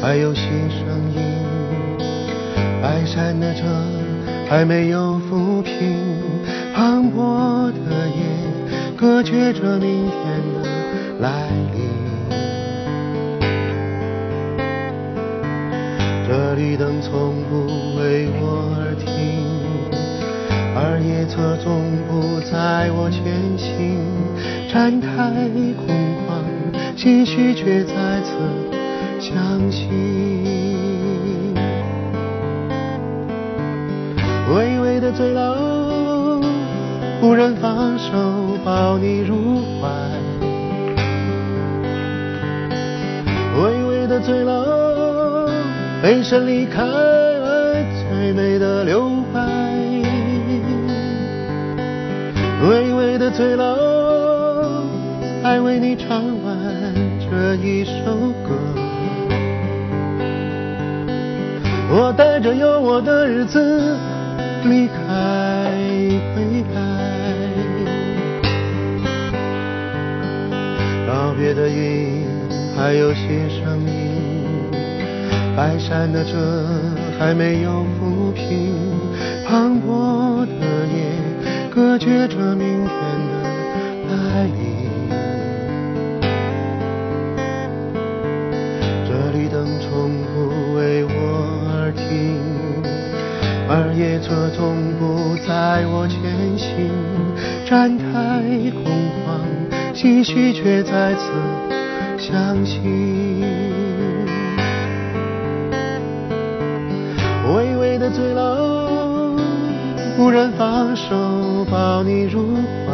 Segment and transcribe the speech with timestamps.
[0.00, 1.20] 还有些声音。
[2.82, 3.62] 白山的车
[4.48, 5.98] 还没有抚平，
[6.74, 8.22] 磅礴的夜
[8.96, 10.68] 隔绝着明天的
[11.20, 11.90] 来临。
[16.26, 17.66] 这绿灯从不
[17.98, 19.04] 为我而停，
[20.74, 23.20] 而夜车总不载我前
[23.58, 24.00] 行。
[24.72, 25.08] 站台
[25.74, 25.86] 空
[26.24, 26.28] 旷，
[26.96, 28.30] 心绪却在此
[29.32, 29.88] 相信。
[34.52, 36.40] 微微的醉了，
[37.20, 38.10] 忽然放手
[38.64, 39.88] 抱你入怀。
[43.62, 45.48] 微微的醉了，
[46.02, 46.82] 背身离开
[48.10, 49.40] 最美的留白。
[52.68, 54.84] 微微的醉了，
[55.42, 57.90] 才为你唱完这一首
[58.46, 58.59] 歌。
[61.92, 63.98] 我带着有我的日子。
[64.64, 64.92] 离开，
[66.34, 66.78] 归来。
[71.06, 72.26] 告别的云，
[72.76, 73.90] 还有些声音。
[75.56, 76.68] 白山的车
[77.18, 78.76] 还没有抚平，
[79.48, 80.52] 磅礴的
[80.94, 81.10] 夜
[81.74, 82.90] 隔绝着明天
[83.28, 84.69] 的来临。
[94.20, 96.20] 而夜车总不载我前
[96.58, 96.90] 行，
[97.66, 98.84] 站台空
[99.24, 99.40] 旷，
[99.94, 101.30] 唏嘘却再次
[102.18, 103.40] 相信。
[107.54, 109.34] 微微的醉了，
[110.16, 112.92] 忽然放手抱你入怀。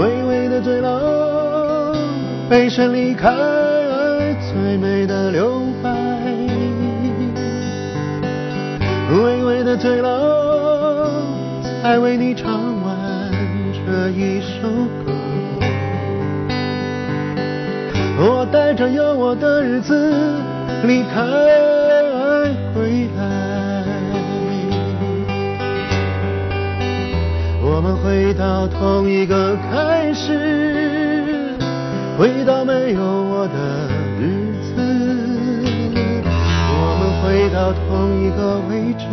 [0.00, 1.94] 微微的醉了，
[2.50, 3.30] 背身离开
[4.52, 6.23] 最美的留白。
[9.12, 11.10] 微微的醉了，
[11.82, 12.50] 才为你唱
[12.82, 13.30] 完
[13.72, 14.68] 这一首
[15.04, 15.12] 歌。
[18.16, 20.12] 我带着有我的日子
[20.84, 21.20] 离开
[22.72, 23.84] 归来，
[27.60, 31.54] 我们回到同一个开始，
[32.16, 33.93] 回到没有我的
[37.54, 39.06] 到同一个位置。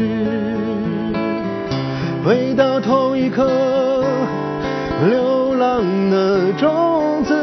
[2.25, 4.03] 回到同一颗
[5.07, 7.35] 流浪的种子，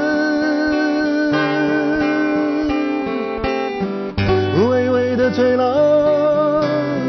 [4.69, 6.64] 微微的醉了，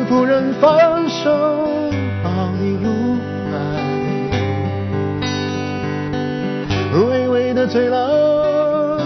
[0.08, 1.32] 不忍放手
[2.24, 2.30] 抱
[2.60, 3.18] 你入
[3.50, 3.58] 怀，
[7.08, 9.00] 微微的醉了，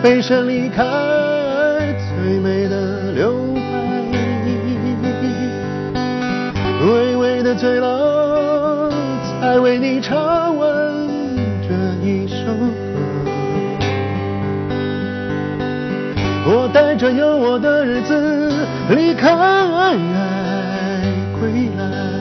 [0.00, 0.84] 背身离开
[2.08, 2.67] 最美
[7.48, 8.90] 的醉了，
[9.40, 10.68] 才为你唱完
[11.62, 11.68] 这
[12.06, 13.30] 一首歌。
[16.44, 18.52] 我带着有我的日子
[18.90, 19.30] 离开
[21.40, 22.17] 归来，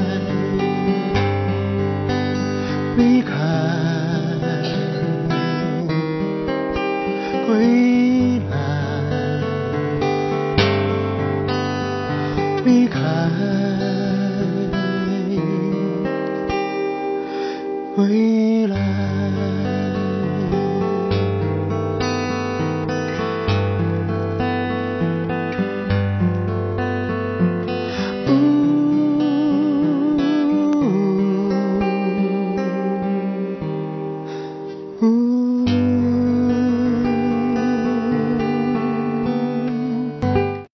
[17.97, 19.76] 未来。